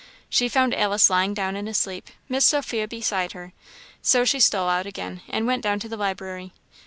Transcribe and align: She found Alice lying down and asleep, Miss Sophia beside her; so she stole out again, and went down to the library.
She 0.31 0.49
found 0.49 0.73
Alice 0.73 1.11
lying 1.11 1.35
down 1.35 1.55
and 1.55 1.69
asleep, 1.69 2.07
Miss 2.27 2.43
Sophia 2.43 2.87
beside 2.87 3.33
her; 3.33 3.53
so 4.01 4.25
she 4.25 4.39
stole 4.39 4.67
out 4.67 4.87
again, 4.87 5.21
and 5.29 5.45
went 5.45 5.61
down 5.61 5.77
to 5.79 5.87
the 5.87 5.95
library. 5.95 6.53